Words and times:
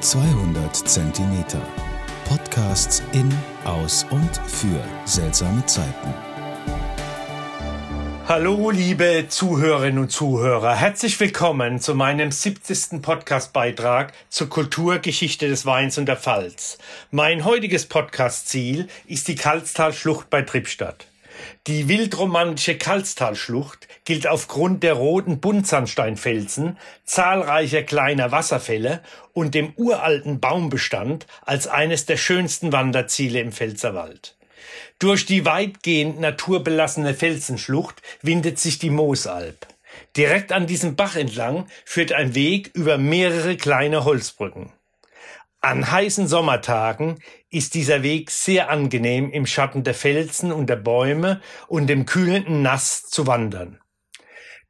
200 0.00 0.76
Zentimeter. 0.76 1.62
Podcasts 2.28 3.02
in, 3.12 3.32
aus 3.64 4.04
und 4.10 4.36
für 4.46 4.84
seltsame 5.06 5.64
Zeiten. 5.64 6.14
Hallo, 8.28 8.70
liebe 8.70 9.26
Zuhörerinnen 9.28 9.98
und 9.98 10.12
Zuhörer. 10.12 10.74
Herzlich 10.74 11.18
willkommen 11.18 11.80
zu 11.80 11.94
meinem 11.94 12.30
70. 12.30 13.00
Podcastbeitrag 13.00 14.12
zur 14.28 14.50
Kulturgeschichte 14.50 15.48
des 15.48 15.64
Weins 15.64 15.96
und 15.96 16.06
der 16.06 16.16
Pfalz. 16.16 16.76
Mein 17.10 17.44
heutiges 17.44 17.86
Podcastziel 17.86 18.88
ist 19.06 19.28
die 19.28 19.36
Kalztalschlucht 19.36 20.28
bei 20.28 20.42
Trippstadt. 20.42 21.06
Die 21.66 21.88
wildromantische 21.88 22.78
Kalztalschlucht 22.78 23.88
gilt 24.04 24.26
aufgrund 24.26 24.82
der 24.82 24.94
roten 24.94 25.40
Buntsandsteinfelsen, 25.40 26.78
zahlreicher 27.04 27.82
kleiner 27.82 28.32
Wasserfälle 28.32 29.02
und 29.32 29.54
dem 29.54 29.72
uralten 29.76 30.40
Baumbestand 30.40 31.26
als 31.44 31.66
eines 31.66 32.06
der 32.06 32.16
schönsten 32.16 32.72
Wanderziele 32.72 33.40
im 33.40 33.52
Pfälzerwald. 33.52 34.36
Durch 34.98 35.26
die 35.26 35.44
weitgehend 35.44 36.20
naturbelassene 36.20 37.14
Felsenschlucht 37.14 38.00
windet 38.22 38.58
sich 38.58 38.78
die 38.78 38.90
Moosalb. 38.90 39.66
Direkt 40.16 40.52
an 40.52 40.66
diesem 40.66 40.96
Bach 40.96 41.16
entlang 41.16 41.66
führt 41.84 42.12
ein 42.12 42.34
Weg 42.34 42.70
über 42.74 42.98
mehrere 42.98 43.56
kleine 43.56 44.04
Holzbrücken. 44.04 44.72
An 45.66 45.90
heißen 45.90 46.28
Sommertagen 46.28 47.18
ist 47.50 47.74
dieser 47.74 48.04
Weg 48.04 48.30
sehr 48.30 48.70
angenehm 48.70 49.32
im 49.32 49.46
Schatten 49.46 49.82
der 49.82 49.94
Felsen 49.94 50.52
und 50.52 50.68
der 50.68 50.76
Bäume 50.76 51.40
und 51.66 51.88
dem 51.88 52.06
kühlenden 52.06 52.62
Nass 52.62 53.02
zu 53.02 53.26
wandern. 53.26 53.80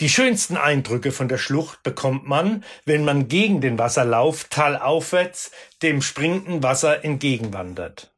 Die 0.00 0.08
schönsten 0.08 0.56
Eindrücke 0.56 1.10
von 1.10 1.26
der 1.26 1.38
Schlucht 1.38 1.82
bekommt 1.82 2.28
man, 2.28 2.62
wenn 2.84 3.04
man 3.04 3.26
gegen 3.26 3.60
den 3.60 3.76
Wasserlauf 3.76 4.44
talaufwärts 4.44 5.50
dem 5.82 6.00
springenden 6.00 6.62
Wasser 6.62 7.04
entgegenwandert. 7.04 8.14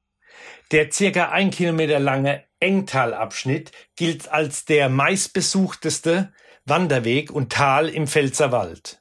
Der 0.71 0.93
circa 0.93 1.31
ein 1.31 1.51
Kilometer 1.51 1.99
lange 1.99 2.45
Engtalabschnitt 2.61 3.73
gilt 3.97 4.29
als 4.29 4.67
der 4.67 4.91
meistbesuchteste 4.91 6.31
Wanderweg 6.67 7.31
und 7.31 7.51
Tal 7.51 7.89
im 7.89 8.07
Pfälzerwald. 8.07 9.01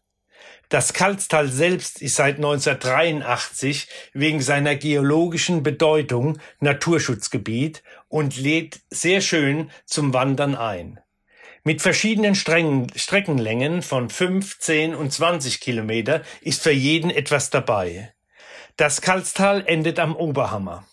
Das 0.70 0.94
Kalztal 0.94 1.48
selbst 1.48 2.02
ist 2.02 2.16
seit 2.16 2.38
1983 2.38 3.88
wegen 4.14 4.42
seiner 4.42 4.76
geologischen 4.76 5.62
Bedeutung 5.64 6.40
Naturschutzgebiet 6.60 7.84
und 8.08 8.38
lädt 8.38 8.82
sehr 8.90 9.22
schön 9.22 9.70
zum 9.86 10.14
Wandern 10.14 10.56
ein. 10.56 11.00
Mit 11.64 11.82
verschiedenen 11.82 12.36
Strängen, 12.36 12.92
Streckenlängen 12.96 13.82
von 13.82 14.10
5, 14.10 14.60
10 14.60 14.96
und 14.96 15.12
20 15.12 15.60
Kilometer 15.60 16.22
ist 16.42 16.62
für 16.62 16.72
jeden 16.72 17.10
etwas 17.10 17.50
dabei. 17.50 18.14
Das 18.78 19.02
Kalztal 19.02 19.64
endet 19.66 20.00
am 20.00 20.16
Oberhammer. 20.16 20.86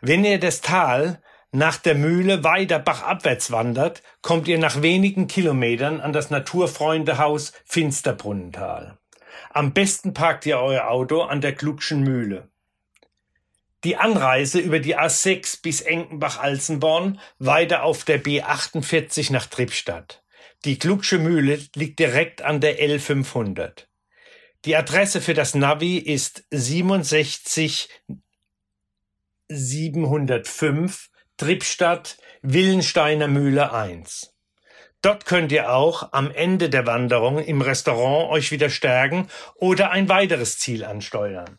Wenn 0.00 0.24
ihr 0.24 0.40
das 0.40 0.62
Tal 0.62 1.20
nach 1.52 1.76
der 1.76 1.94
Mühle 1.94 2.44
weiter 2.44 2.78
bachabwärts 2.78 3.50
wandert, 3.50 4.02
kommt 4.22 4.48
ihr 4.48 4.58
nach 4.58 4.82
wenigen 4.82 5.26
Kilometern 5.26 6.00
an 6.00 6.12
das 6.12 6.30
Naturfreundehaus 6.30 7.52
Finsterbrunnental. 7.64 8.99
Am 9.48 9.72
besten 9.72 10.14
parkt 10.14 10.46
ihr 10.46 10.58
euer 10.58 10.88
Auto 10.88 11.22
an 11.22 11.40
der 11.40 11.52
Glutschen 11.52 12.02
Mühle. 12.02 12.48
Die 13.82 13.96
Anreise 13.96 14.58
über 14.58 14.78
die 14.78 14.98
A6 14.98 15.62
bis 15.62 15.80
Enkenbach-Alzenborn 15.80 17.18
weiter 17.38 17.82
auf 17.82 18.04
der 18.04 18.22
B48 18.22 19.32
nach 19.32 19.46
Trippstadt. 19.46 20.22
Die 20.66 20.78
Glucksche 20.78 21.18
Mühle 21.18 21.58
liegt 21.74 21.98
direkt 21.98 22.42
an 22.42 22.60
der 22.60 22.78
L500. 22.78 23.86
Die 24.66 24.76
Adresse 24.76 25.22
für 25.22 25.32
das 25.32 25.54
Navi 25.54 25.96
ist 25.96 26.44
67 26.50 27.88
705 29.48 31.10
Trippstadt 31.38 32.18
Willensteiner 32.42 33.28
Mühle 33.28 33.72
1. 33.72 34.29
Dort 35.02 35.24
könnt 35.24 35.50
ihr 35.50 35.72
auch 35.72 36.12
am 36.12 36.30
Ende 36.30 36.68
der 36.68 36.86
Wanderung 36.86 37.38
im 37.38 37.62
Restaurant 37.62 38.30
euch 38.30 38.50
wieder 38.50 38.68
stärken 38.68 39.28
oder 39.54 39.90
ein 39.90 40.08
weiteres 40.08 40.58
Ziel 40.58 40.84
ansteuern. 40.84 41.58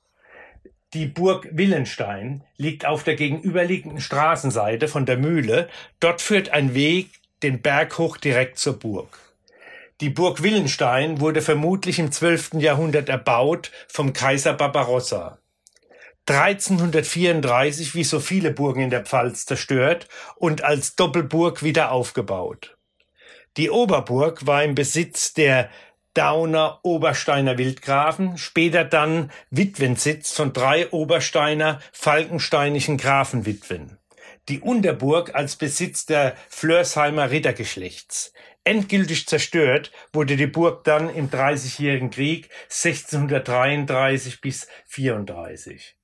Die 0.93 1.05
Burg 1.05 1.47
Willenstein 1.51 2.43
liegt 2.57 2.85
auf 2.85 3.03
der 3.03 3.15
gegenüberliegenden 3.15 4.01
Straßenseite 4.01 4.87
von 4.87 5.05
der 5.05 5.17
Mühle. 5.17 5.69
Dort 5.99 6.21
führt 6.21 6.49
ein 6.49 6.75
Weg 6.75 7.09
den 7.43 7.61
Berg 7.61 7.97
hoch 7.97 8.17
direkt 8.17 8.59
zur 8.59 8.77
Burg. 8.77 9.17
Die 10.01 10.09
Burg 10.09 10.43
Willenstein 10.43 11.19
wurde 11.19 11.41
vermutlich 11.41 11.97
im 11.97 12.11
12. 12.11 12.55
Jahrhundert 12.55 13.07
erbaut 13.07 13.71
vom 13.87 14.13
Kaiser 14.13 14.53
Barbarossa. 14.53 15.39
1334 16.27 17.95
wie 17.95 18.03
so 18.03 18.19
viele 18.19 18.51
Burgen 18.51 18.81
in 18.81 18.89
der 18.89 19.05
Pfalz 19.05 19.45
zerstört 19.45 20.07
und 20.35 20.63
als 20.63 20.95
Doppelburg 20.95 21.63
wieder 21.63 21.91
aufgebaut. 21.91 22.77
Die 23.57 23.69
Oberburg 23.69 24.47
war 24.47 24.63
im 24.63 24.75
Besitz 24.75 25.33
der 25.33 25.69
Dauner 26.13 26.79
Obersteiner 26.83 27.57
Wildgrafen, 27.57 28.37
später 28.37 28.85
dann 28.85 29.29
Witwensitz 29.49 30.31
von 30.31 30.53
drei 30.53 30.89
Obersteiner 30.91 31.81
falkensteinischen 31.91 32.97
Grafenwitwen. 32.97 33.97
Die 34.47 34.61
Unterburg 34.61 35.35
als 35.35 35.57
Besitz 35.57 36.05
der 36.05 36.35
Flörsheimer 36.49 37.31
Rittergeschlechts. 37.31 38.33
Endgültig 38.63 39.27
zerstört 39.27 39.91
wurde 40.13 40.37
die 40.37 40.47
Burg 40.47 40.85
dann 40.85 41.13
im 41.13 41.29
Dreißigjährigen 41.29 42.09
Krieg 42.09 42.49
1633 42.69 44.39
bis 44.39 44.67
34. 44.87 45.97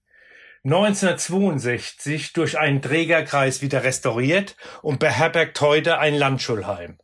1962 0.65 2.33
durch 2.33 2.57
einen 2.57 2.81
Trägerkreis 2.81 3.61
wieder 3.61 3.85
restauriert 3.85 4.57
und 4.81 4.99
beherbergt 4.99 5.61
heute 5.61 5.99
ein 5.99 6.15
Landschulheim. 6.15 6.97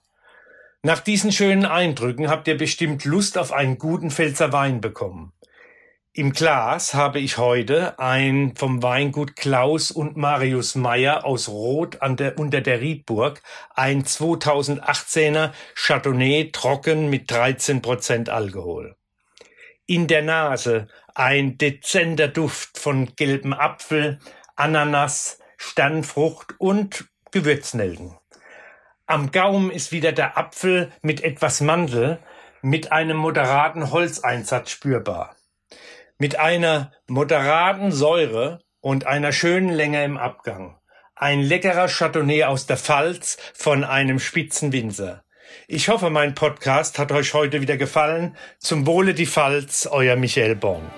Nach 0.85 0.99
diesen 0.99 1.31
schönen 1.31 1.65
Eindrücken 1.65 2.29
habt 2.29 2.45
ihr 2.49 2.57
bestimmt 2.57 3.05
Lust 3.05 3.37
auf 3.37 3.53
einen 3.53 3.77
guten 3.77 4.11
Pfälzer 4.11 4.51
Wein 4.51 4.81
bekommen. 4.81 5.31
Im 6.11 6.33
Glas 6.33 6.93
habe 6.93 7.21
ich 7.21 7.37
heute 7.37 7.97
ein 7.99 8.53
vom 8.57 8.83
Weingut 8.83 9.37
Klaus 9.37 9.91
und 9.91 10.17
Marius 10.17 10.75
Meyer 10.75 11.23
aus 11.23 11.47
Rot 11.47 12.01
an 12.01 12.17
der, 12.17 12.37
unter 12.37 12.59
der 12.59 12.81
Riedburg, 12.81 13.41
ein 13.73 14.03
2018er 14.03 15.53
Chardonnay 15.73 16.51
trocken 16.51 17.09
mit 17.09 17.31
13 17.31 17.81
Prozent 17.81 18.29
Alkohol. 18.29 18.97
In 19.85 20.07
der 20.07 20.21
Nase 20.21 20.89
ein 21.15 21.57
dezenter 21.57 22.27
Duft 22.27 22.77
von 22.77 23.15
gelbem 23.15 23.53
Apfel, 23.53 24.19
Ananas, 24.57 25.39
Sternfrucht 25.55 26.55
und 26.57 27.05
Gewürznelken. 27.31 28.17
Am 29.13 29.31
Gaumen 29.31 29.69
ist 29.69 29.91
wieder 29.91 30.11
der 30.11 30.39
Apfel 30.39 30.91
mit 31.03 31.23
etwas 31.23 31.61
Mandel 31.61 32.17
mit 32.63 32.91
einem 32.91 33.15
moderaten 33.15 33.91
Holzeinsatz 33.91 34.71
spürbar. 34.71 35.35
Mit 36.17 36.39
einer 36.39 36.91
moderaten 37.05 37.91
Säure 37.91 38.61
und 38.81 39.05
einer 39.05 39.31
schönen 39.31 39.69
Länge 39.69 40.03
im 40.03 40.17
Abgang. 40.17 40.79
Ein 41.13 41.41
leckerer 41.41 41.89
Chardonnay 41.89 42.45
aus 42.45 42.65
der 42.65 42.77
Pfalz 42.77 43.37
von 43.53 43.83
einem 43.83 44.17
Spitzenwinzer. 44.17 45.23
Ich 45.67 45.89
hoffe, 45.89 46.09
mein 46.09 46.33
Podcast 46.33 46.97
hat 46.97 47.11
euch 47.11 47.35
heute 47.35 47.61
wieder 47.61 47.77
gefallen. 47.77 48.35
Zum 48.57 48.87
Wohle 48.87 49.13
die 49.13 49.27
Pfalz, 49.27 49.85
euer 49.91 50.15
Michael 50.15 50.55
Born. 50.55 50.89